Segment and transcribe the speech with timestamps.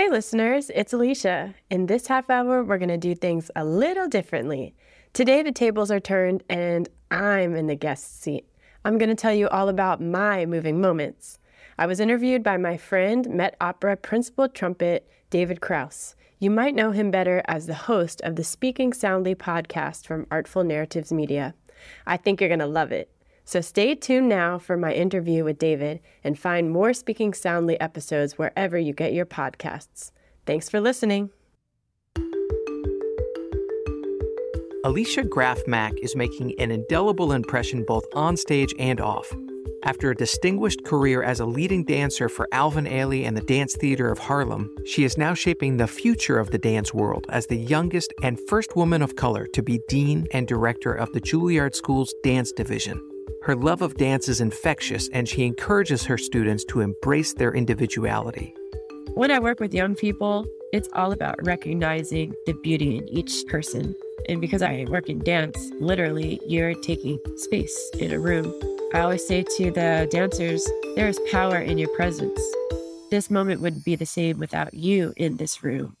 [0.00, 1.54] Hey, listeners, it's Alicia.
[1.68, 4.74] In this half hour, we're going to do things a little differently.
[5.12, 8.46] Today, the tables are turned and I'm in the guest seat.
[8.82, 11.38] I'm going to tell you all about my moving moments.
[11.78, 16.14] I was interviewed by my friend, Met Opera principal trumpet David Krauss.
[16.38, 20.64] You might know him better as the host of the Speaking Soundly podcast from Artful
[20.64, 21.52] Narratives Media.
[22.06, 23.10] I think you're going to love it.
[23.50, 28.38] So stay tuned now for my interview with David and find more Speaking Soundly episodes
[28.38, 30.12] wherever you get your podcasts.
[30.46, 31.30] Thanks for listening.
[34.84, 39.28] Alicia Graf Mack is making an indelible impression both on stage and off.
[39.82, 44.12] After a distinguished career as a leading dancer for Alvin Ailey and the Dance Theater
[44.12, 48.14] of Harlem, she is now shaping the future of the dance world as the youngest
[48.22, 52.52] and first woman of color to be dean and director of the Juilliard School's dance
[52.52, 53.04] division.
[53.42, 58.54] Her love of dance is infectious, and she encourages her students to embrace their individuality.
[59.14, 63.94] When I work with young people, it's all about recognizing the beauty in each person.
[64.28, 68.54] And because I work in dance, literally, you're taking space in a room.
[68.94, 72.40] I always say to the dancers, there is power in your presence.
[73.10, 75.96] This moment wouldn't be the same without you in this room.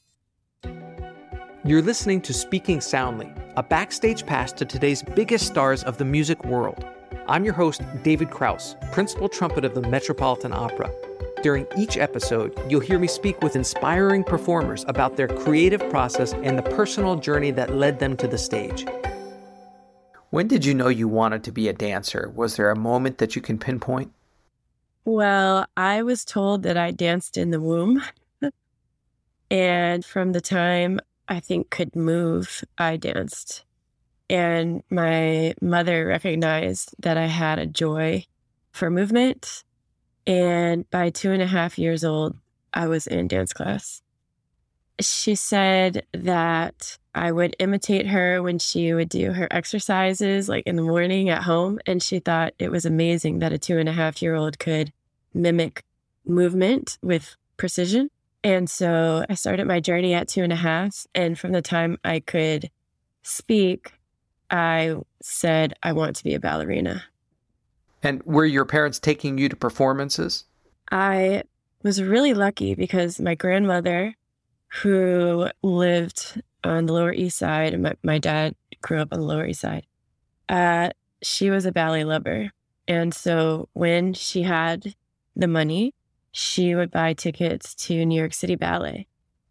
[1.64, 6.44] You're listening to Speaking Soundly, a backstage pass to today's biggest stars of the music
[6.44, 6.84] world.
[7.30, 10.92] I'm your host, David Krauss, principal trumpet of the Metropolitan Opera.
[11.44, 16.58] During each episode, you'll hear me speak with inspiring performers about their creative process and
[16.58, 18.84] the personal journey that led them to the stage.
[20.30, 22.32] When did you know you wanted to be a dancer?
[22.34, 24.10] Was there a moment that you can pinpoint?
[25.04, 28.02] Well, I was told that I danced in the womb.
[29.52, 33.64] and from the time I think could move, I danced.
[34.30, 38.24] And my mother recognized that I had a joy
[38.70, 39.64] for movement.
[40.24, 42.36] And by two and a half years old,
[42.72, 44.02] I was in dance class.
[45.00, 50.76] She said that I would imitate her when she would do her exercises, like in
[50.76, 51.80] the morning at home.
[51.84, 54.92] And she thought it was amazing that a two and a half year old could
[55.34, 55.82] mimic
[56.24, 58.10] movement with precision.
[58.44, 61.04] And so I started my journey at two and a half.
[61.16, 62.70] And from the time I could
[63.22, 63.92] speak,
[64.50, 67.04] I said, I want to be a ballerina.
[68.02, 70.44] And were your parents taking you to performances?
[70.90, 71.44] I
[71.82, 74.14] was really lucky because my grandmother,
[74.82, 79.26] who lived on the Lower East Side, and my, my dad grew up on the
[79.26, 79.86] Lower East Side,
[80.48, 80.90] uh,
[81.22, 82.50] she was a ballet lover.
[82.88, 84.94] And so when she had
[85.36, 85.94] the money,
[86.32, 89.06] she would buy tickets to New York City Ballet.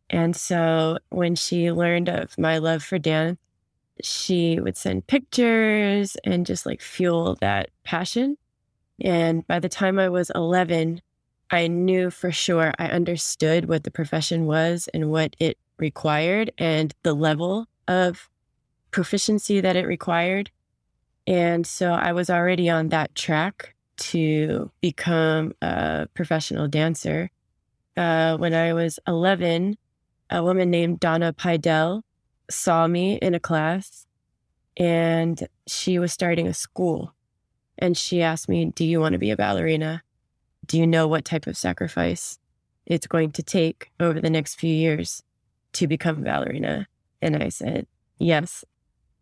[0.10, 3.38] And so when she learned of my love for dance,
[4.02, 8.38] she would send pictures and just like fuel that passion.
[9.02, 11.02] And by the time I was 11,
[11.52, 16.94] I knew for sure I understood what the profession was and what it required and
[17.04, 18.30] the level of
[18.92, 20.52] proficiency that it required.
[21.26, 27.32] And so I was already on that track to become a professional dancer.
[27.98, 29.78] Uh, when I was 11,
[30.30, 32.04] a woman named Donna Pidell
[32.50, 34.08] saw me in a class
[34.78, 37.14] and she was starting a school.
[37.78, 40.04] And she asked me, Do you want to be a ballerina?
[40.66, 42.40] Do you know what type of sacrifice
[42.86, 45.24] it's going to take over the next few years
[45.74, 46.88] to become a ballerina?
[47.22, 47.88] And I said,
[48.18, 48.64] Yes.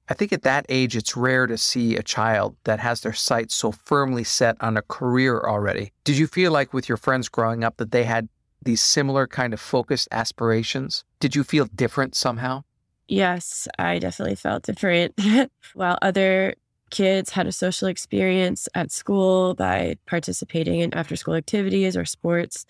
[0.09, 3.53] I think at that age, it's rare to see a child that has their sights
[3.53, 5.91] so firmly set on a career already.
[6.05, 8.29] Did you feel like with your friends growing up that they had
[8.63, 11.03] these similar kind of focused aspirations?
[11.19, 12.63] Did you feel different somehow?
[13.07, 15.13] Yes, I definitely felt different.
[15.73, 16.55] While other
[16.89, 22.65] kids had a social experience at school by participating in after school activities or sports,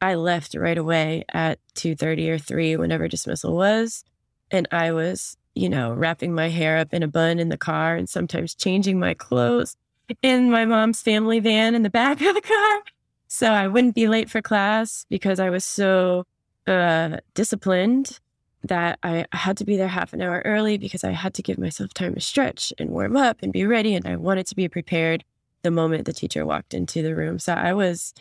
[0.00, 4.04] I left right away at 2:30 or 3 whenever dismissal was,
[4.50, 7.96] and I was, you know, wrapping my hair up in a bun in the car
[7.96, 9.76] and sometimes changing my clothes
[10.22, 12.82] in my mom's family van in the back of the car.
[13.28, 16.24] So I wouldn't be late for class because I was so
[16.66, 18.20] uh, disciplined
[18.66, 21.58] that I had to be there half an hour early because I had to give
[21.58, 23.94] myself time to stretch and warm up and be ready.
[23.94, 25.24] And I wanted to be prepared
[25.62, 27.38] the moment the teacher walked into the room.
[27.38, 28.14] So I was,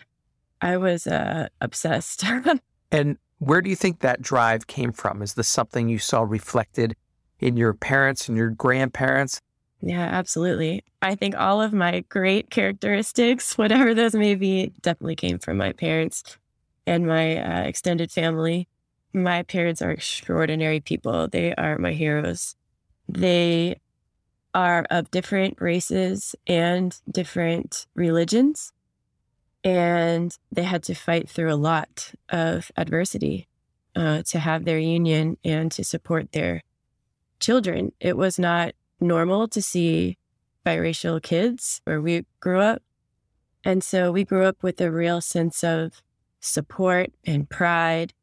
[0.61, 2.23] I was uh, obsessed.
[2.91, 5.21] and where do you think that drive came from?
[5.21, 6.95] Is this something you saw reflected
[7.39, 9.41] in your parents and your grandparents?
[9.81, 10.83] Yeah, absolutely.
[11.01, 15.73] I think all of my great characteristics, whatever those may be, definitely came from my
[15.73, 16.37] parents
[16.87, 18.67] and my uh, extended family
[19.15, 21.27] my parents are extraordinary people.
[21.27, 22.55] They are my heroes.
[23.09, 23.77] They
[24.53, 28.73] are of different races and different religions.
[29.63, 33.47] And they had to fight through a lot of adversity.
[33.95, 36.61] uh, to have their union and to support their
[37.39, 37.91] children.
[37.99, 40.17] It was not normal to see
[40.65, 42.81] biracial kids where we grew up.
[43.63, 46.01] And so we grew up with a real sense of
[46.39, 48.13] support and pride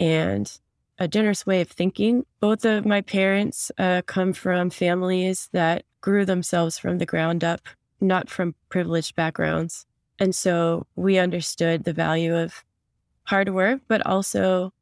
[0.00, 0.58] and
[0.98, 2.24] a generous way of thinking.
[2.40, 7.60] Both of my parents uh, come from families that grew themselves from the ground up,
[8.00, 9.86] not from privileged backgrounds.
[10.18, 12.64] And so we understood the value of
[13.24, 14.72] hard work, but also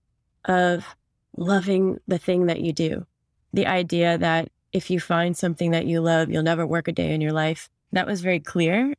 [0.44, 0.96] of
[1.36, 3.06] loving the thing that you do.
[3.52, 7.12] The idea that if you find something that you love, you'll never work a day
[7.12, 7.68] in your life.
[7.92, 8.94] That was very clear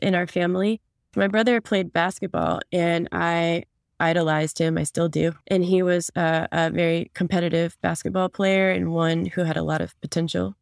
[0.00, 0.80] in our family.
[1.16, 3.64] My brother played basketball and I
[4.00, 4.78] idolized him.
[4.78, 5.34] I still do.
[5.46, 9.80] And he was a, a, very competitive basketball player and one who had a lot
[9.80, 10.56] of potential.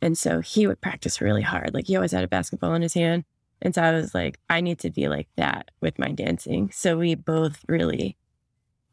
[0.00, 1.74] And so he would practice really hard.
[1.74, 3.24] Like he always had a basketball in his hand.
[3.60, 6.70] And so I was like, I need to be like that with my dancing.
[6.72, 8.16] So we both really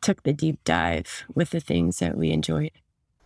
[0.02, 2.72] took the deep dive with the things that we enjoyed.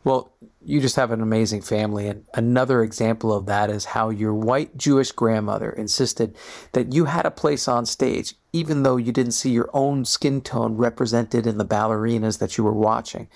[0.03, 0.33] Well,
[0.65, 2.07] you just have an amazing family.
[2.07, 6.35] And another example of that is how your white Jewish grandmother insisted
[6.73, 10.41] that you had a place on stage, even though you didn't see your own skin
[10.41, 13.27] tone represented in the ballerinas that you were watching.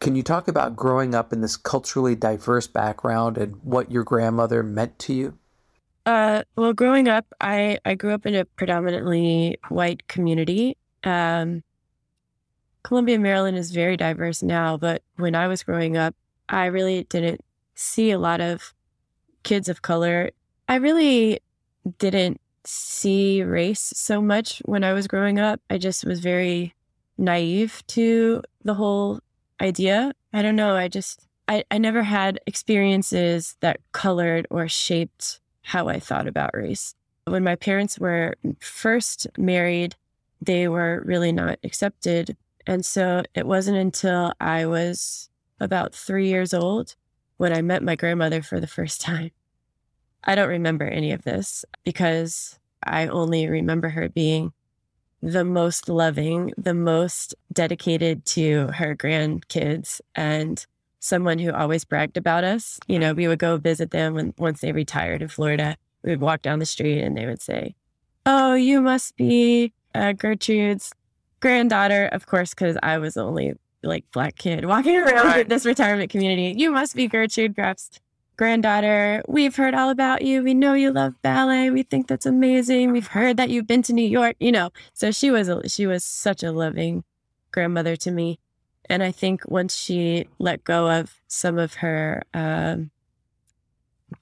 [0.00, 4.62] Can you talk about growing up in this culturally diverse background and what your grandmother
[4.62, 5.38] meant to you?
[6.04, 10.76] Uh, well, growing up, I, I grew up in a predominantly white community.
[11.04, 11.62] Um,
[12.84, 16.14] Columbia, Maryland is very diverse now, but when I was growing up,
[16.50, 17.40] I really didn't
[17.74, 18.74] see a lot of
[19.42, 20.30] kids of color.
[20.68, 21.40] I really
[21.98, 25.60] didn't see race so much when I was growing up.
[25.70, 26.74] I just was very
[27.16, 29.20] naive to the whole
[29.62, 30.12] idea.
[30.34, 30.76] I don't know.
[30.76, 36.54] I just, I, I never had experiences that colored or shaped how I thought about
[36.54, 36.94] race.
[37.26, 39.96] When my parents were first married,
[40.42, 45.28] they were really not accepted and so it wasn't until I was
[45.60, 46.96] about three years old
[47.36, 49.30] when I met my grandmother for the first time.
[50.24, 54.52] I don't remember any of this because I only remember her being
[55.22, 60.64] the most loving, the most dedicated to her grandkids, and
[61.00, 62.78] someone who always bragged about us.
[62.86, 65.76] You know, we would go visit them when once they retired in Florida.
[66.02, 67.74] We would walk down the street and they would say,
[68.26, 70.92] "Oh, you must be uh, Gertrude's
[71.44, 73.52] granddaughter, of course, because I was the only
[73.82, 75.46] like black kid walking around right.
[75.46, 76.54] this retirement community.
[76.58, 77.90] You must be Gertrude Graf's
[78.38, 79.22] granddaughter.
[79.28, 80.42] We've heard all about you.
[80.42, 81.68] We know you love ballet.
[81.68, 82.92] We think that's amazing.
[82.92, 84.36] We've heard that you've been to New York.
[84.40, 87.04] You know, so she was a, she was such a loving
[87.52, 88.38] grandmother to me.
[88.88, 92.90] And I think once she let go of some of her um,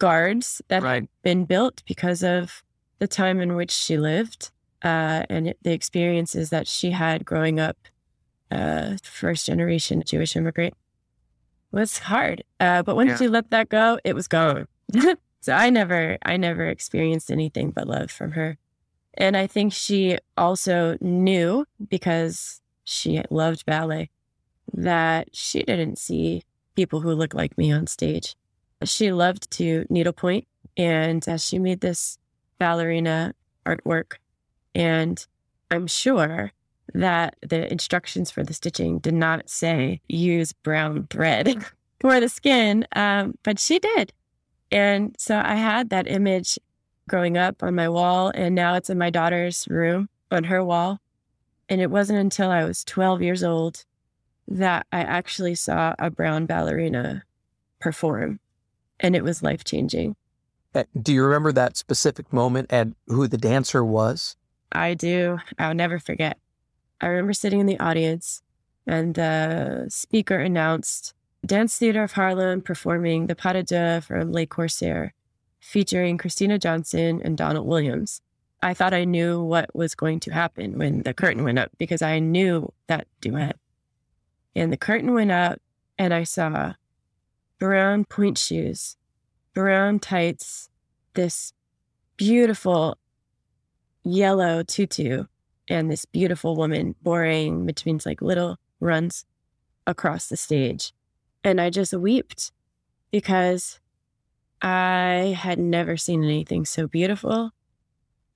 [0.00, 0.94] guards that right.
[0.94, 2.64] had been built because of
[2.98, 4.50] the time in which she lived,
[4.82, 7.76] uh, and the experiences that she had growing up,
[8.50, 10.74] uh, first generation Jewish immigrant,
[11.70, 12.44] was hard.
[12.60, 13.16] Uh, but once yeah.
[13.16, 14.66] she let that go, it was gone.
[15.40, 18.58] so I never, I never experienced anything but love from her.
[19.14, 24.10] And I think she also knew because she loved ballet
[24.72, 26.42] that she didn't see
[26.74, 28.36] people who looked like me on stage.
[28.84, 30.46] She loved to needlepoint,
[30.76, 32.18] and as she made this
[32.58, 33.34] ballerina
[33.66, 34.14] artwork
[34.74, 35.24] and
[35.70, 36.52] I'm sure
[36.94, 41.64] that the instructions for the stitching did not say use brown thread
[42.00, 44.12] for the skin, um, but she did.
[44.70, 46.58] And so I had that image
[47.08, 50.98] growing up on my wall, and now it's in my daughter's room on her wall.
[51.68, 53.84] And it wasn't until I was 12 years old
[54.48, 57.24] that I actually saw a brown ballerina
[57.80, 58.40] perform,
[59.00, 60.16] and it was life changing.
[60.74, 64.36] Uh, do you remember that specific moment and who the dancer was?
[64.72, 65.38] I do.
[65.58, 66.38] I'll never forget.
[67.00, 68.42] I remember sitting in the audience
[68.86, 71.14] and the speaker announced
[71.44, 75.12] Dance Theater of Harlem performing the Pas de Deux from Le Corsaire,
[75.60, 78.20] featuring Christina Johnson and Donald Williams.
[78.62, 82.00] I thought I knew what was going to happen when the curtain went up because
[82.00, 83.56] I knew that duet.
[84.54, 85.60] And the curtain went up,
[85.98, 86.74] and I saw
[87.58, 88.96] brown pointe shoes,
[89.52, 90.68] brown tights,
[91.14, 91.52] this
[92.16, 92.98] beautiful
[94.04, 95.24] yellow tutu
[95.68, 99.24] and this beautiful woman boring between like little runs
[99.86, 100.92] across the stage.
[101.44, 102.52] And I just wept
[103.10, 103.80] because
[104.60, 107.50] I had never seen anything so beautiful.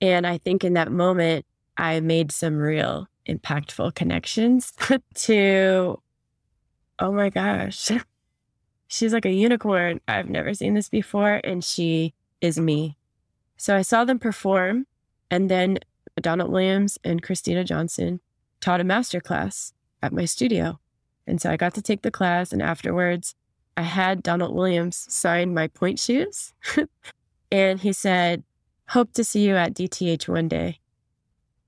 [0.00, 1.46] And I think in that moment,
[1.76, 4.72] I made some real impactful connections
[5.14, 6.00] to,
[6.98, 7.90] oh my gosh,
[8.88, 10.00] she's like a unicorn.
[10.08, 11.40] I've never seen this before.
[11.44, 12.96] And she is me.
[13.56, 14.86] So I saw them perform
[15.30, 15.78] and then
[16.20, 18.20] Donald Williams and Christina Johnson
[18.60, 19.72] taught a master class.
[20.02, 20.78] at my studio.
[21.26, 22.52] And so I got to take the class.
[22.52, 23.34] And afterwards,
[23.76, 26.52] I had Donald Williams sign my pointe shoes.
[27.52, 28.44] and he said,
[28.90, 30.80] Hope to see you at DTH one day.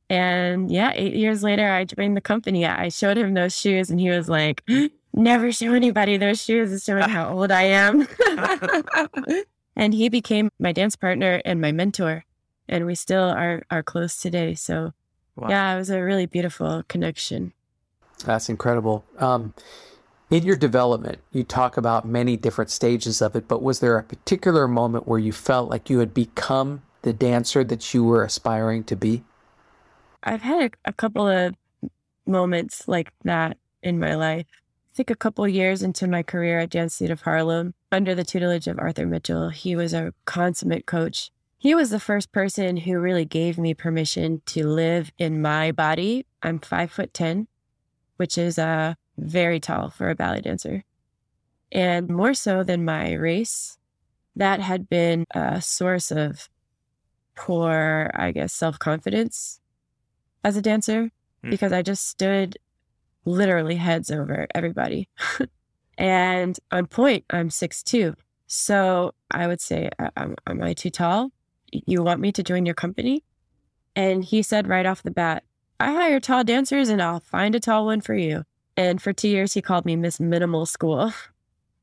[0.09, 2.65] And yeah, eight years later, I joined the company.
[2.65, 4.62] I showed him those shoes, and he was like,
[5.12, 6.73] Never show anybody those shoes.
[6.73, 8.07] It's showing how old I am.
[9.77, 12.25] and he became my dance partner and my mentor.
[12.69, 14.55] And we still are, are close today.
[14.55, 14.93] So,
[15.37, 15.49] wow.
[15.49, 17.53] yeah, it was a really beautiful connection.
[18.25, 19.05] That's incredible.
[19.19, 19.55] Um,
[20.31, 24.03] in your development, you talk about many different stages of it, but was there a
[24.03, 28.85] particular moment where you felt like you had become the dancer that you were aspiring
[28.85, 29.25] to be?
[30.23, 31.55] I've had a, a couple of
[32.27, 34.47] moments like that in my life.
[34.51, 38.25] I think a couple years into my career at Dance Theater of Harlem, under the
[38.25, 41.31] tutelage of Arthur Mitchell, he was a consummate coach.
[41.61, 46.25] He was the first person who really gave me permission to live in my body.
[46.41, 47.49] I'm five foot 10,
[48.17, 50.85] which is uh, very tall for a ballet dancer.
[51.73, 53.77] And more so than my race,
[54.37, 56.49] that had been a source of
[57.35, 59.61] poor, I guess, self confidence
[60.45, 61.11] as a dancer
[61.45, 61.50] mm.
[61.50, 62.57] because I just stood
[63.25, 65.09] literally heads over everybody.
[65.99, 68.15] and on pointe, I'm six two.
[68.47, 71.33] So I would say, am, am I too tall?
[71.73, 73.25] You want me to join your company?
[73.95, 75.45] And he said right off the bat,
[75.81, 78.45] I hire tall dancers and I'll find a tall one for you.
[78.77, 81.13] And for two years, he called me Miss Minimal School.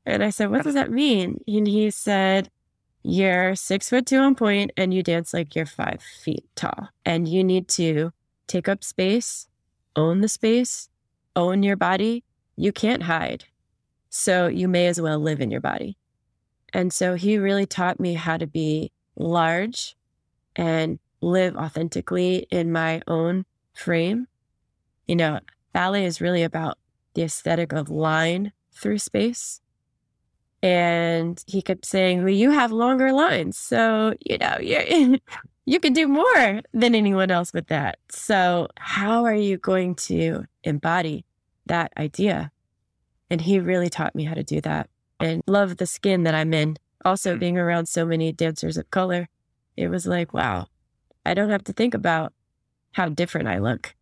[0.08, 1.40] And I said, What does that mean?
[1.48, 2.48] And he said,
[3.02, 4.36] You're six foot two on
[4.76, 6.90] and you dance like you're five feet tall.
[7.04, 8.12] And you need to
[8.46, 9.48] take up space,
[9.96, 10.88] own the space,
[11.34, 12.22] own your body.
[12.54, 13.46] You can't hide.
[14.08, 15.98] So you may as well live in your body.
[16.72, 19.96] And so he really taught me how to be large
[20.54, 23.44] and live authentically in my own
[23.74, 24.26] frame.
[25.06, 25.40] You know,
[25.72, 26.78] ballet is really about
[27.14, 29.60] the aesthetic of line through space.
[30.62, 33.56] And he kept saying, Well, you have longer lines.
[33.56, 35.18] So, you know, you're,
[35.64, 37.98] you can do more than anyone else with that.
[38.10, 41.24] So, how are you going to embody
[41.66, 42.52] that idea?
[43.30, 46.54] And he really taught me how to do that and love the skin that I'm
[46.54, 46.76] in.
[47.06, 47.38] Also, mm.
[47.38, 49.28] being around so many dancers of color,
[49.76, 50.66] it was like, wow,
[51.24, 52.32] I don't have to think about
[52.92, 53.94] how different I look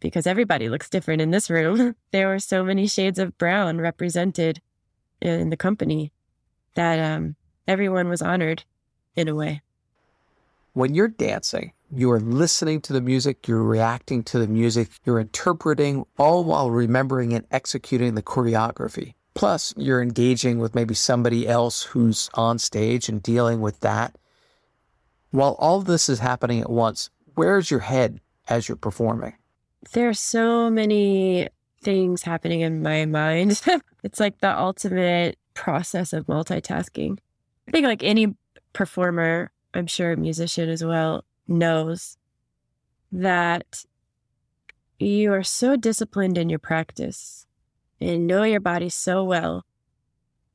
[0.00, 1.94] because everybody looks different in this room.
[2.10, 4.60] there were so many shades of brown represented
[5.20, 6.10] in the company
[6.74, 7.36] that um,
[7.68, 8.64] everyone was honored
[9.14, 9.62] in a way.
[10.72, 15.20] When you're dancing, you are listening to the music, you're reacting to the music, you're
[15.20, 19.14] interpreting, all while remembering and executing the choreography.
[19.34, 24.16] Plus, you're engaging with maybe somebody else who's on stage and dealing with that.
[25.30, 29.34] While all of this is happening at once, where's your head as you're performing?
[29.92, 31.48] There are so many
[31.82, 33.60] things happening in my mind.
[34.04, 37.18] it's like the ultimate process of multitasking.
[37.66, 38.34] I think, like any
[38.72, 42.16] performer, I'm sure a musician as well, knows
[43.10, 43.84] that
[44.98, 47.43] you are so disciplined in your practice
[48.00, 49.64] and know your body so well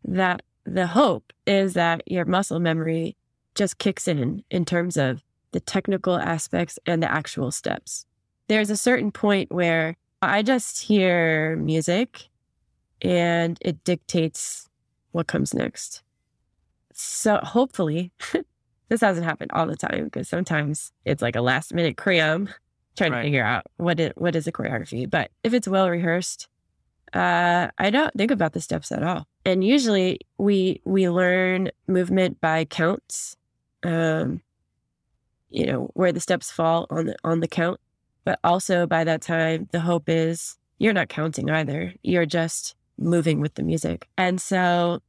[0.04, 3.16] that the hope is that your muscle memory
[3.56, 8.06] just kicks in in terms of the technical aspects and the actual steps
[8.50, 12.28] there's a certain point where I just hear music
[13.02, 14.68] and it dictates
[15.12, 16.04] what comes next.
[16.92, 18.12] So hopefully,
[18.90, 22.50] this hasn't happened all the time because sometimes it's like a last minute cram
[22.98, 23.20] trying right.
[23.20, 25.10] to figure out what it, what is a choreography.
[25.10, 26.49] But if it's well rehearsed,
[27.14, 29.26] uh, I don't think about the steps at all.
[29.46, 33.36] And usually we we learn movement by counts.
[33.84, 34.42] Um,
[35.50, 37.80] you know where the steps fall on the on the count
[38.30, 41.96] but also by that time, the hope is you're not counting either.
[42.04, 44.08] You're just moving with the music.
[44.20, 45.02] And so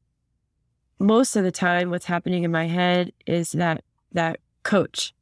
[0.99, 5.13] most of the time what's happening in my head is that that coach,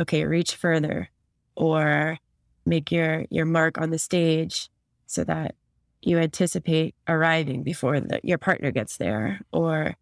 [0.00, 1.10] okay, reach further
[1.54, 2.18] or
[2.66, 4.68] make your your mark on the stage
[5.06, 5.54] so that
[6.02, 9.96] you anticipate arriving before the, your partner gets there or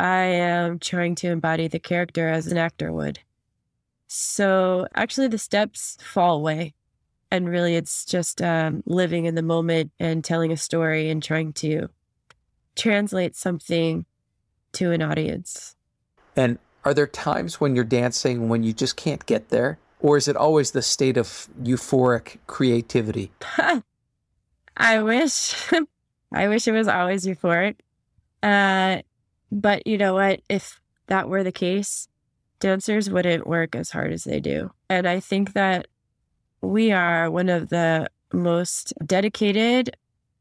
[0.00, 3.18] I am trying to embody the character as an actor would.
[4.06, 6.74] So actually, the steps fall away.
[7.30, 11.52] And really, it's just um, living in the moment and telling a story and trying
[11.54, 11.88] to
[12.76, 14.06] translate something
[14.72, 15.76] to an audience.
[16.34, 19.78] And are there times when you're dancing when you just can't get there?
[20.00, 23.32] Or is it always the state of euphoric creativity?
[24.80, 25.54] I wish.
[26.32, 27.76] I wish it was always euphoric.
[28.42, 29.02] Uh,
[29.52, 30.40] but you know what?
[30.48, 32.08] If that were the case,
[32.60, 34.70] dancers wouldn't work as hard as they do.
[34.88, 35.86] And I think that
[36.62, 39.96] we are one of the most dedicated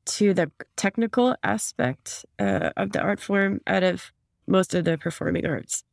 [0.06, 4.14] to the technical aspect uh, of the art form out of
[4.48, 5.84] most of the performing arts.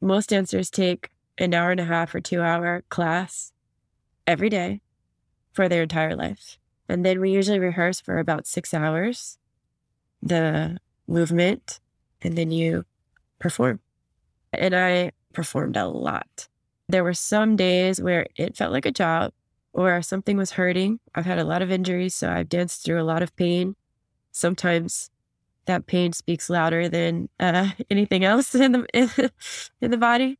[0.00, 3.52] Most dancers take an hour and a half or two hour class
[4.26, 4.80] every day
[5.52, 6.58] for their entire life.
[6.92, 9.38] And then we usually rehearse for about six hours,
[10.20, 10.76] the
[11.08, 11.80] movement,
[12.20, 12.84] and then you
[13.38, 13.80] perform.
[14.52, 16.48] And I performed a lot.
[16.90, 19.32] There were some days where it felt like a job
[19.72, 21.00] or something was hurting.
[21.14, 23.74] I've had a lot of injuries, so I've danced through a lot of pain.
[24.30, 25.08] Sometimes
[25.64, 29.08] that pain speaks louder than uh, anything else in the in,
[29.80, 30.38] in the body.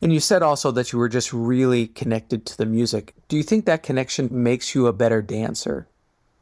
[0.00, 3.14] And you said also that you were just really connected to the music.
[3.26, 5.88] Do you think that connection makes you a better dancer?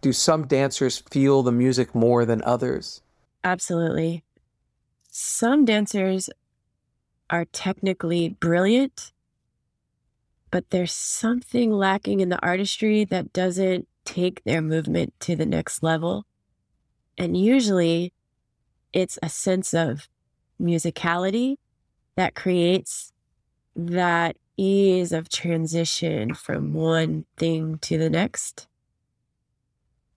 [0.03, 3.01] Do some dancers feel the music more than others?
[3.43, 4.25] Absolutely.
[5.11, 6.29] Some dancers
[7.31, 9.13] are technically brilliant,
[10.51, 15.83] but there's something lacking in the artistry that doesn't take their movement to the next
[15.83, 16.27] level.
[17.17, 18.13] And usually
[18.93, 20.09] it's a sense of
[20.61, 21.57] musicality
[22.17, 23.13] that creates
[23.77, 28.67] that ease of transition from one thing to the next.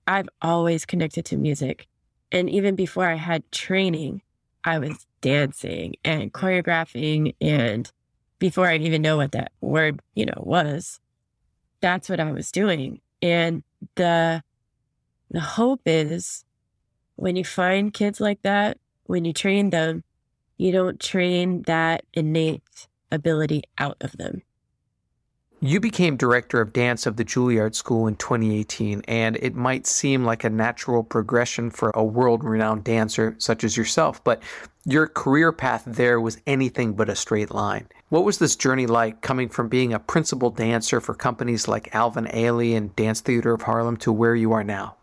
[0.07, 1.87] I've always connected to music.
[2.31, 4.21] And even before I had training,
[4.63, 7.35] I was dancing and choreographing.
[7.41, 7.91] And
[8.39, 10.99] before I even know what that word, you know, was,
[11.81, 13.01] that's what I was doing.
[13.21, 13.63] And
[13.95, 14.43] the
[15.31, 16.43] the hope is
[17.15, 20.03] when you find kids like that, when you train them,
[20.57, 24.41] you don't train that innate ability out of them.
[25.61, 30.23] You became director of dance of the Juilliard School in 2018, and it might seem
[30.23, 34.41] like a natural progression for a world renowned dancer such as yourself, but
[34.85, 37.89] your career path there was anything but a straight line.
[38.07, 42.25] What was this journey like coming from being a principal dancer for companies like Alvin
[42.27, 44.95] Ailey and Dance Theater of Harlem to where you are now?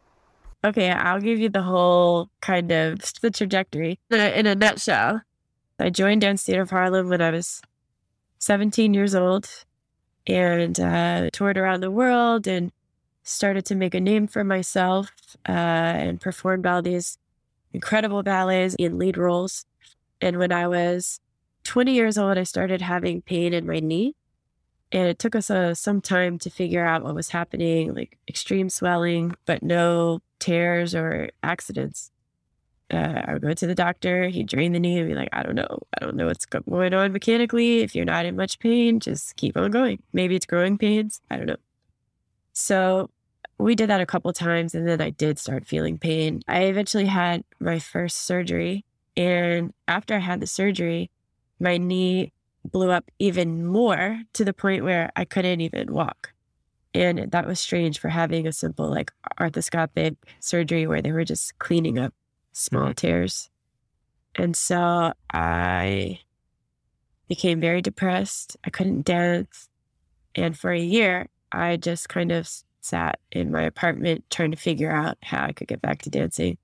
[0.65, 5.21] Okay, I'll give you the whole kind of the trajectory in a nutshell.
[5.79, 7.61] I joined Dance Theater of Harlem when I was
[8.39, 9.49] 17 years old
[10.27, 12.73] and uh, toured around the world and
[13.23, 15.11] started to make a name for myself
[15.49, 17.19] uh, and performed all these
[17.73, 19.65] incredible ballets in lead roles.
[20.21, 21.21] And when I was
[21.65, 24.15] 20 years old, I started having pain in my knee.
[24.93, 28.71] And it took us uh, some time to figure out what was happening, like extreme
[28.71, 32.13] swelling, but no tears or accidents
[32.93, 34.29] uh, I would go to the doctor.
[34.29, 35.81] He'd drain the knee and be like, I don't know.
[36.01, 37.81] I don't know what's going on mechanically.
[37.81, 40.03] If you're not in much pain, just keep on going.
[40.13, 41.21] Maybe it's growing pains.
[41.31, 41.57] I don't know.
[42.53, 43.11] So
[43.59, 46.43] we did that a couple times and then I did start feeling pain.
[46.47, 48.85] I eventually had my first surgery.
[49.17, 51.11] And after I had the surgery,
[51.59, 52.33] my knee
[52.65, 56.33] blew up even more to the point where I couldn't even walk.
[56.95, 61.59] And that was strange for having a simple like arthroscopic surgery where they were just
[61.59, 62.15] cleaning up
[62.57, 63.51] small tears.
[64.35, 66.21] And so I
[67.29, 68.57] became very depressed.
[68.65, 69.69] I couldn't dance.
[70.35, 72.49] And for a year, I just kind of
[72.81, 76.57] sat in my apartment trying to figure out how I could get back to dancing.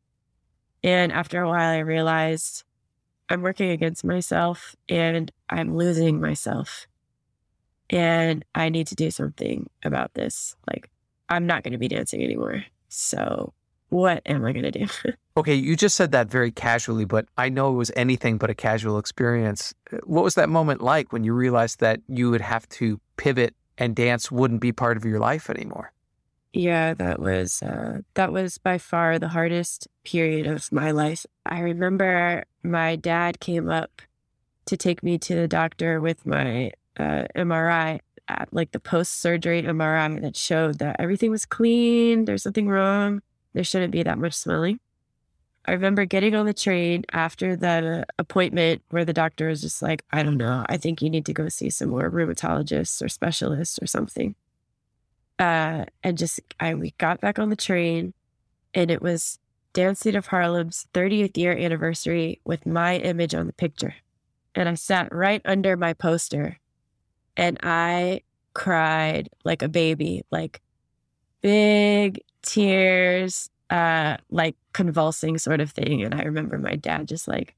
[0.83, 2.65] And after a while, I realized
[3.29, 6.87] I'm working against myself and I'm losing myself.
[7.91, 10.57] And I need to do something about this.
[10.71, 10.89] Like,
[11.29, 12.65] I'm not going to be dancing anymore.
[12.89, 13.53] So
[13.93, 14.87] what am I going to do?
[15.37, 18.55] okay, you just said that very casually, but I know it was anything but a
[18.55, 19.75] casual experience.
[19.93, 23.55] Uh, what was that moment like when you realized that you would have to pivot
[23.77, 25.93] and dance wouldn't be part of your life anymore?
[26.55, 31.27] Yeah, that was uh, that was by far the hardest period of my life.
[31.45, 34.01] I remember my dad came up
[34.67, 39.63] to take me to the doctor with my uh, MRI, at, like the post surgery
[39.63, 42.25] MRI that showed that everything was clean.
[42.25, 43.21] There's nothing wrong
[43.53, 44.81] there shouldn't be that much swelling.
[45.65, 50.05] I remember getting on the train after the appointment where the doctor was just like,
[50.11, 53.79] I don't know, I think you need to go see some more rheumatologists or specialists
[53.81, 54.35] or something.
[55.39, 58.13] Uh, and just, I we got back on the train
[58.75, 59.39] and it was
[59.73, 63.95] Dance Theater of Harlem's 30th year anniversary with my image on the picture.
[64.55, 66.59] And I sat right under my poster
[67.37, 70.61] and I cried like a baby, like
[71.43, 76.03] big tears, uh, like convulsing sort of thing.
[76.03, 77.55] And I remember my dad just like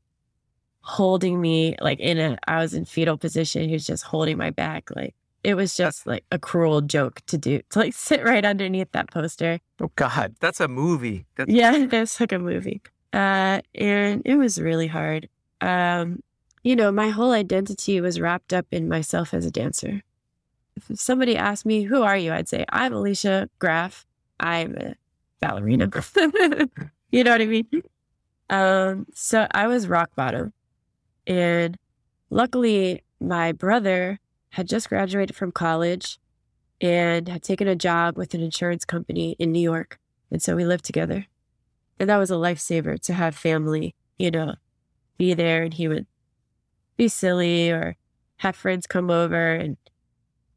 [0.81, 3.69] holding me, like in a, I was in fetal position.
[3.69, 4.91] He was just holding my back.
[4.95, 8.91] Like it was just like a cruel joke to do, to like sit right underneath
[8.93, 9.61] that poster.
[9.81, 11.27] Oh God, that's a movie.
[11.37, 12.83] That's- yeah, it's like a movie.
[13.13, 15.29] Uh, and it was really hard.
[15.61, 16.21] Um,
[16.65, 20.03] you know, my whole identity was wrapped up in myself as a dancer.
[20.77, 22.33] If somebody asked me, who are you?
[22.33, 24.07] I'd say, I'm Alicia Graf
[24.41, 24.95] I'm a
[25.41, 25.89] ballerina.
[27.11, 27.69] you know what I mean?
[28.51, 30.53] Um, so I was rock bottom.
[31.27, 31.79] And
[32.31, 36.19] luckily, my brother had just graduated from college
[36.81, 39.99] and had taken a job with an insurance company in New York.
[40.31, 41.27] And so we lived together.
[41.99, 44.57] And that was a lifesaver to have family, you know,
[45.17, 46.07] be there and he would
[46.97, 47.97] be silly or
[48.39, 49.77] have friends come over and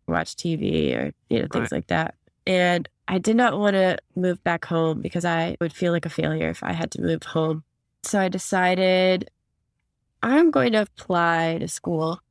[0.08, 1.78] watch TV or, you know, things right.
[1.80, 2.16] like that.
[2.46, 6.10] And I did not want to move back home because I would feel like a
[6.10, 7.64] failure if I had to move home.
[8.04, 9.30] So I decided
[10.24, 12.22] I'm going to apply to school.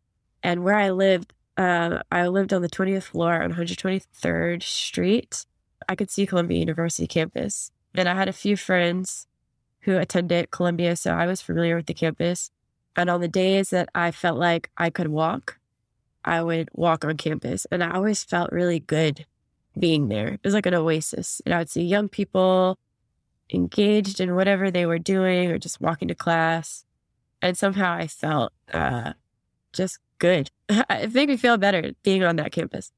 [0.42, 5.46] And where I lived, uh, I lived on the 20th floor on 123rd Street.
[5.88, 7.70] I could see Columbia University campus.
[7.94, 9.26] And I had a few friends
[9.80, 12.50] who attended Columbia, so I was familiar with the campus.
[12.96, 15.58] And on the days that I felt like I could walk,
[16.26, 17.66] I would walk on campus.
[17.70, 19.24] And I always felt really good
[19.78, 20.28] being there.
[20.28, 21.40] It was like an oasis.
[21.44, 22.78] And I would see young people
[23.52, 26.84] engaged in whatever they were doing or just walking to class.
[27.40, 29.12] And somehow I felt uh,
[29.72, 30.50] just good.
[30.68, 32.92] it made me feel better being on that campus.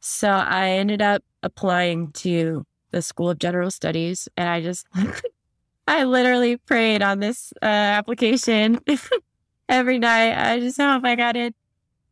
[0.00, 4.86] So I ended up applying to the School of General Studies and I just
[5.86, 8.80] I literally prayed on this uh, application
[9.68, 10.36] every night.
[10.36, 11.54] I just hope I got in.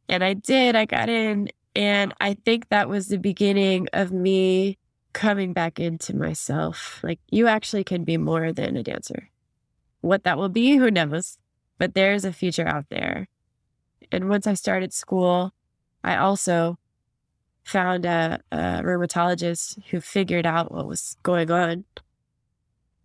[0.08, 0.76] And I did.
[0.76, 1.50] I got in.
[1.76, 4.78] And I think that was the beginning of me
[5.12, 7.00] coming back into myself.
[7.02, 9.30] Like, you actually can be more than a dancer.
[10.00, 11.38] What that will be, who knows?
[11.78, 13.28] But there's a future out there.
[14.10, 15.52] And once I started school,
[16.02, 16.78] I also
[17.64, 21.84] found a, a rheumatologist who figured out what was going on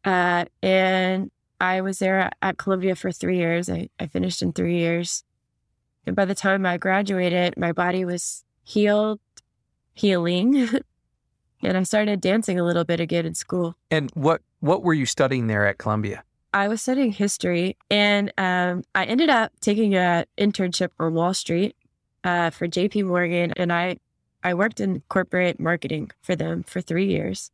[0.06, 3.70] uh, and I was there at Columbia for three years.
[3.70, 5.24] I, I finished in three years.
[6.06, 9.20] And by the time I graduated, my body was healed,
[9.94, 10.70] healing.
[11.64, 13.76] and I started dancing a little bit again in school.
[13.90, 16.24] And what what were you studying there at Columbia?
[16.54, 21.76] I was studying history, and um, I ended up taking an internship on Wall Street
[22.24, 23.04] uh, for J.P.
[23.04, 23.98] Morgan, and I
[24.44, 27.52] I worked in corporate marketing for them for three years.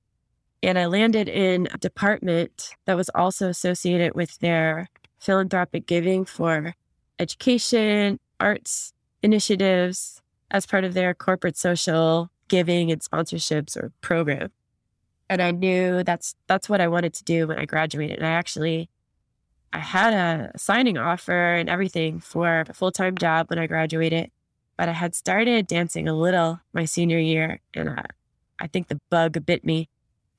[0.61, 6.73] And I landed in a department that was also associated with their philanthropic giving for
[7.17, 10.21] education, arts initiatives
[10.51, 14.49] as part of their corporate social giving and sponsorships or program.
[15.29, 18.17] And I knew that's that's what I wanted to do when I graduated.
[18.17, 18.89] And I actually
[19.71, 24.31] I had a signing offer and everything for a full-time job when I graduated,
[24.77, 28.05] but I had started dancing a little my senior year and I,
[28.59, 29.89] I think the bug bit me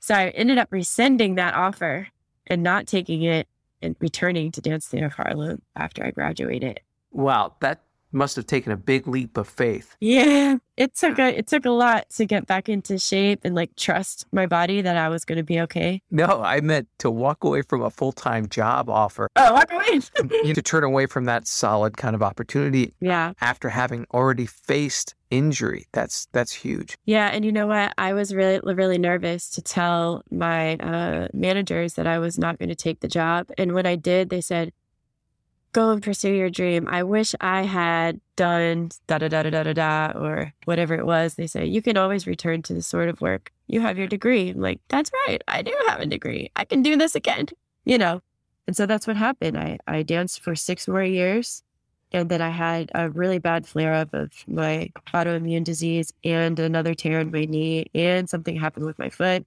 [0.00, 2.08] so I ended up rescinding that offer
[2.46, 3.46] and not taking it
[3.82, 6.80] and returning to Dance Theater of Harlem after I graduated.
[7.12, 9.96] Wow, that must have taken a big leap of faith.
[10.00, 13.74] Yeah, it took a it took a lot to get back into shape and like
[13.76, 16.02] trust my body that I was going to be okay.
[16.10, 19.28] No, I meant to walk away from a full time job offer.
[19.36, 20.00] Oh, walk away
[20.54, 22.94] to turn away from that solid kind of opportunity.
[23.00, 26.96] Yeah, after having already faced injury, that's that's huge.
[27.04, 27.92] Yeah, and you know what?
[27.98, 32.70] I was really really nervous to tell my uh, managers that I was not going
[32.70, 34.72] to take the job, and when I did, they said
[35.72, 36.88] go and pursue your dream.
[36.88, 41.06] I wish I had done da da da da da da da or whatever it
[41.06, 41.34] was.
[41.34, 43.52] They say you can always return to the sort of work.
[43.66, 44.50] You have your degree.
[44.50, 45.42] I'm like, that's right.
[45.46, 46.50] I do have a degree.
[46.56, 47.46] I can do this again.
[47.84, 48.22] You know.
[48.66, 49.58] And so that's what happened.
[49.58, 51.62] I, I danced for six more years.
[52.12, 56.94] And then I had a really bad flare up of my autoimmune disease and another
[56.94, 57.86] tear in my knee.
[57.94, 59.46] And something happened with my foot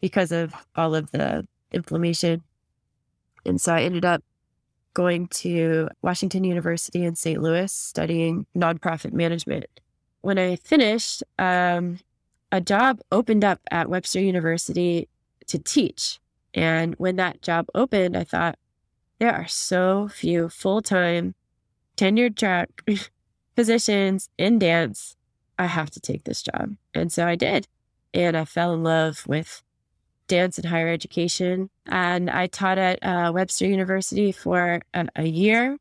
[0.00, 2.42] because of all of the inflammation.
[3.44, 4.22] And so I ended up
[4.94, 7.40] going to Washington University in St.
[7.40, 9.66] Louis studying nonprofit management.
[10.20, 11.98] When I finished, um,
[12.50, 15.08] a job opened up at Webster University
[15.46, 16.20] to teach.
[16.54, 18.58] And when that job opened, I thought,
[19.18, 21.34] there are so few full time,
[21.96, 22.70] tenured track
[23.56, 25.16] positions in dance.
[25.58, 26.76] I have to take this job.
[26.92, 27.68] And so I did.
[28.12, 29.62] And I fell in love with
[30.28, 31.70] dance and higher education.
[31.86, 35.78] And I taught at uh, Webster University for a, a year.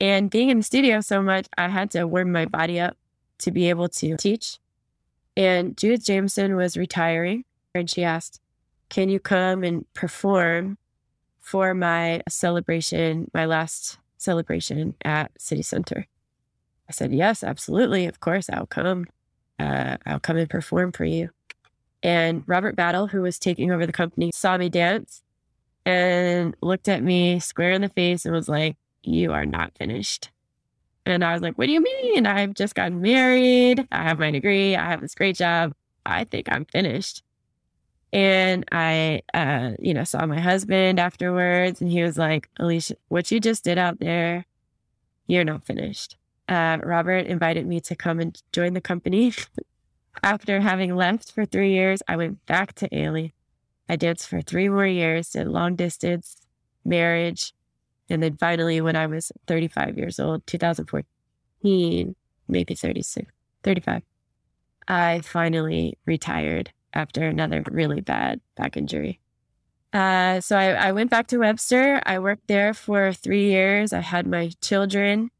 [0.00, 2.96] And being in the studio so much, I had to warm my body up
[3.38, 4.58] to be able to teach.
[5.36, 7.44] And Judith Jamison was retiring,
[7.74, 8.40] and she asked,
[8.88, 10.78] Can you come and perform
[11.40, 16.06] for my celebration, my last celebration at City Center?
[16.88, 18.06] I said, Yes, absolutely.
[18.06, 19.06] Of course, I'll come.
[19.58, 21.30] Uh, I'll come and perform for you.
[22.02, 25.22] And Robert Battle, who was taking over the company, saw me dance
[25.84, 30.30] and looked at me square in the face and was like, You are not finished.
[31.04, 32.26] And I was like, What do you mean?
[32.26, 33.86] I've just gotten married.
[33.90, 34.76] I have my degree.
[34.76, 35.72] I have this great job.
[36.04, 37.22] I think I'm finished.
[38.12, 43.30] And I, uh, you know, saw my husband afterwards, and he was like, Alicia, what
[43.30, 44.46] you just did out there,
[45.26, 46.16] you're not finished.
[46.48, 49.32] Uh, Robert invited me to come and join the company.
[50.22, 53.32] After having left for three years, I went back to Ailey.
[53.88, 56.36] I danced for three more years, did long distance,
[56.84, 57.52] marriage.
[58.08, 62.16] And then finally, when I was 35 years old, 2014,
[62.48, 63.30] maybe 36,
[63.62, 64.02] 35,
[64.88, 69.20] I finally retired after another really bad back injury.
[69.92, 72.00] Uh, so I, I went back to Webster.
[72.04, 73.92] I worked there for three years.
[73.92, 75.30] I had my children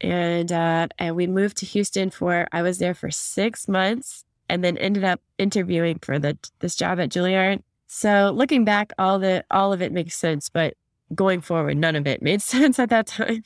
[0.00, 4.62] and uh, and we moved to Houston for I was there for six months and
[4.62, 7.62] then ended up interviewing for the this job at Juilliard.
[7.86, 10.74] So looking back, all the all of it makes sense, but
[11.14, 13.44] going forward, none of it made sense at that time.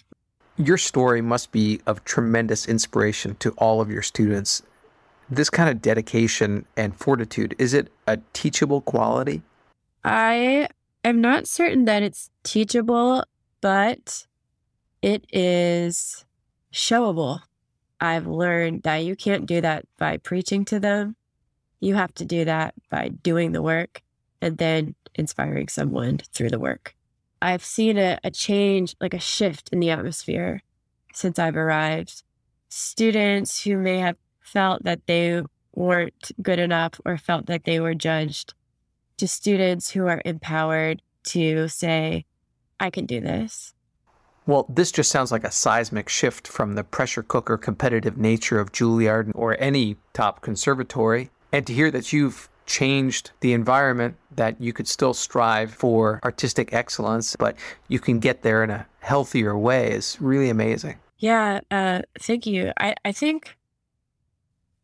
[0.57, 4.63] Your story must be of tremendous inspiration to all of your students.
[5.31, 9.43] This kind of dedication and fortitude, is it a teachable quality?
[10.05, 10.69] I
[11.05, 13.25] am not certain that it's teachable,
[13.61, 14.27] but
[15.03, 16.25] it is
[16.73, 17.41] showable.
[18.01, 21.17] I've learned that you can't do that by preaching to them.
[21.81, 24.03] You have to do that by doing the work
[24.41, 26.95] and then inspiring someone through the work.
[27.43, 30.63] I've seen a, a change, like a shift in the atmosphere
[31.13, 32.23] since I've arrived.
[32.69, 37.95] Students who may have felt that they weren't good enough or felt that they were
[37.95, 38.55] judged,
[39.17, 42.25] to students who are empowered to say,
[42.79, 43.75] I can do this.
[44.47, 48.73] Well, this just sounds like a seismic shift from the pressure cooker competitive nature of
[48.73, 51.31] Juilliard or any top conservatory.
[51.53, 56.73] And to hear that you've changed the environment, that you could still strive for artistic
[56.73, 57.57] excellence, but
[57.89, 60.97] you can get there in a healthier way is really amazing.
[61.19, 62.73] Yeah, uh, thank you.
[62.79, 63.57] I, I think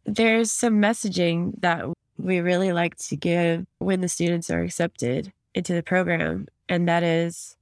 [0.04, 1.86] there's some messaging that
[2.18, 7.02] we really like to give when the students are accepted into the program, and that
[7.02, 7.55] is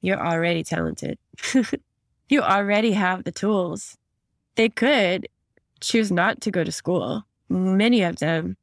[0.00, 1.18] you're already talented.
[2.28, 3.96] you already have the tools.
[4.56, 5.28] They could
[5.80, 7.24] choose not to go to school.
[7.48, 8.56] Many of them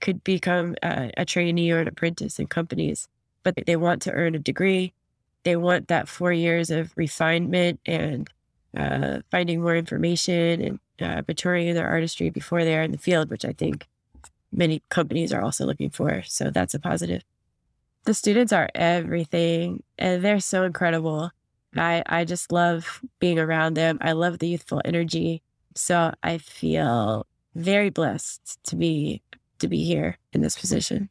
[0.00, 3.08] could become a, a trainee or an apprentice in companies,
[3.42, 4.92] but they want to earn a degree.
[5.44, 8.28] They want that four years of refinement and
[8.76, 13.30] uh, finding more information and uh, maturing their artistry before they are in the field,
[13.30, 13.86] which I think
[14.52, 16.22] many companies are also looking for.
[16.24, 17.22] So that's a positive
[18.04, 21.30] the students are everything and they're so incredible.
[21.74, 21.80] Mm.
[21.80, 23.98] I, I just love being around them.
[24.00, 25.42] I love the youthful energy.
[25.74, 29.22] So I feel very blessed to be
[29.58, 31.10] to be here in this position.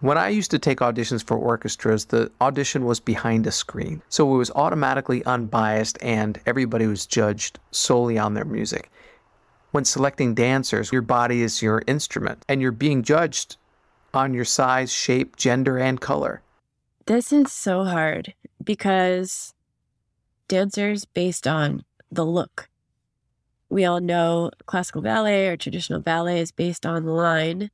[0.00, 4.02] When I used to take auditions for orchestras, the audition was behind a screen.
[4.08, 8.90] So it was automatically unbiased and everybody was judged solely on their music.
[9.70, 13.56] When selecting dancers, your body is your instrument and you're being judged
[14.14, 16.42] on your size, shape, gender, and color?
[17.06, 19.54] This is so hard because
[20.48, 22.68] dancers based on the look.
[23.68, 27.70] We all know classical ballet or traditional ballet is based on the line.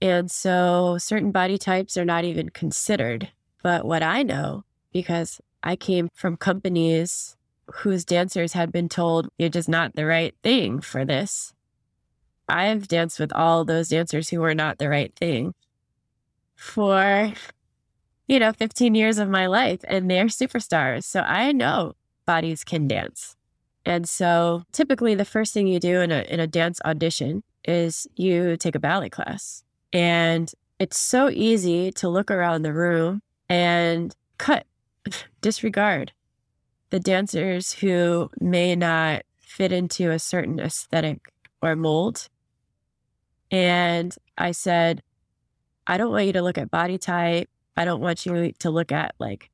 [0.00, 3.28] And so certain body types are not even considered.
[3.62, 7.36] But what I know, because I came from companies
[7.76, 11.52] whose dancers had been told you're just not the right thing for this,
[12.48, 15.54] I've danced with all those dancers who were not the right thing
[16.56, 17.32] for,
[18.26, 21.04] you know, 15 years of my life, and they're superstars.
[21.04, 21.94] So I know
[22.26, 23.36] bodies can dance.
[23.84, 28.06] And so typically the first thing you do in a, in a dance audition is
[28.16, 29.62] you take a ballet class.
[29.92, 34.66] And it's so easy to look around the room and cut,
[35.40, 36.12] disregard
[36.90, 42.28] the dancers who may not fit into a certain aesthetic or mold
[43.50, 45.02] and I said,
[45.86, 47.48] I don't want you to look at body type.
[47.76, 49.50] I don't want you to look at like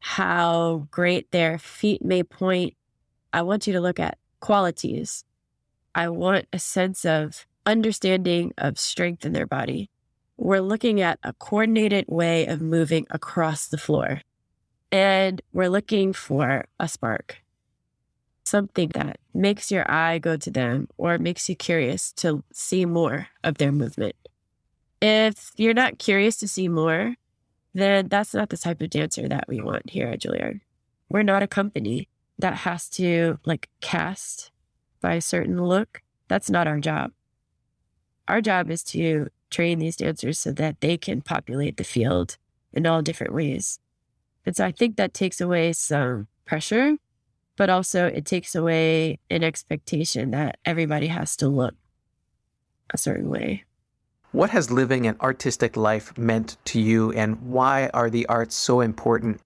[0.00, 2.74] how great their feet may point.
[3.32, 5.24] I want you to look at qualities.
[5.94, 9.90] I want a sense of understanding of strength in their body.
[10.36, 14.22] We're looking at a coordinated way of moving across the floor.
[14.90, 17.42] And we're looking for a spark
[18.48, 23.28] something that makes your eye go to them or makes you curious to see more
[23.44, 24.16] of their movement.
[25.00, 27.14] If you're not curious to see more,
[27.74, 30.60] then that's not the type of dancer that we want here at Juilliard.
[31.08, 32.08] We're not a company
[32.38, 34.50] that has to like cast
[35.00, 36.02] by a certain look.
[36.28, 37.12] That's not our job.
[38.26, 42.36] Our job is to train these dancers so that they can populate the field
[42.72, 43.78] in all different ways.
[44.44, 46.96] And so I think that takes away some pressure
[47.58, 51.74] but also it takes away an expectation that everybody has to look
[52.94, 53.64] a certain way.
[54.30, 58.80] What has living an artistic life meant to you, and why are the arts so
[58.80, 59.40] important?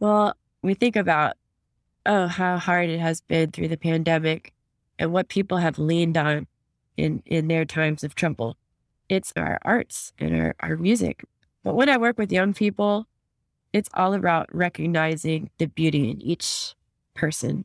[0.00, 1.36] Well, we think about,
[2.04, 4.52] oh, how hard it has been through the pandemic
[4.98, 6.48] and what people have leaned on
[6.96, 8.56] in, in their times of trouble.
[9.08, 11.24] It's our arts and our, our music.
[11.62, 13.06] But when I work with young people,
[13.72, 16.74] it's all about recognizing the beauty in each
[17.18, 17.64] person.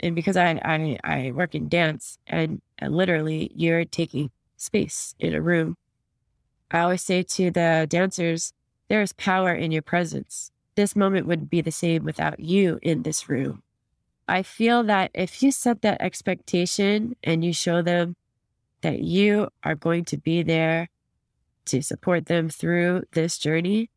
[0.00, 5.34] And because I, I, I work in dance and, and literally you're taking space in
[5.34, 5.76] a room.
[6.70, 8.52] I always say to the dancers,
[8.88, 10.50] there is power in your presence.
[10.74, 13.62] This moment wouldn't be the same without you in this room.
[14.28, 18.14] I feel that if you set that expectation and you show them
[18.82, 20.88] that you are going to be there
[21.66, 23.90] to support them through this journey,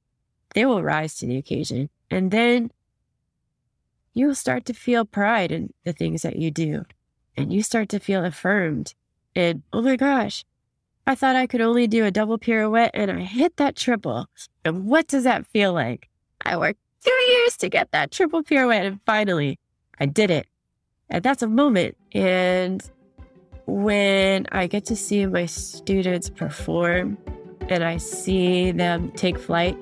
[0.56, 1.90] they will rise to the occasion.
[2.10, 2.72] And then
[4.14, 6.86] you'll start to feel pride in the things that you do.
[7.38, 8.94] And you start to feel affirmed.
[9.36, 10.44] And oh my gosh,
[11.08, 14.28] I thought I could only do a double pirouette and I hit that triple.
[14.66, 16.10] And what does that feel like?
[16.44, 19.60] I worked two years to get that triple pirouette and finally
[20.00, 20.48] I did it.
[21.10, 21.98] And that's a moment.
[22.14, 22.82] And
[23.66, 27.18] when I get to see my students perform
[27.70, 29.78] and I see them take flight,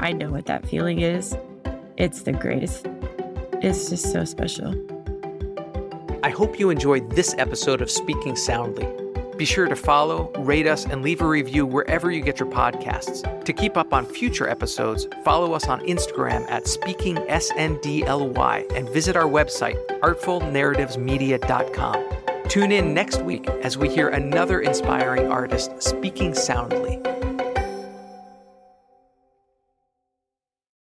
[0.00, 1.36] I know what that feeling is.
[1.96, 2.86] It's the greatest.
[3.62, 4.74] It's just so special.
[6.24, 8.88] I hope you enjoyed this episode of Speaking Soundly.
[9.36, 13.22] Be sure to follow, rate us, and leave a review wherever you get your podcasts.
[13.44, 19.28] To keep up on future episodes, follow us on Instagram at SpeakingSNDLY and visit our
[19.28, 22.04] website, artfulnarrativesmedia.com.
[22.48, 27.00] Tune in next week as we hear another inspiring artist speaking soundly.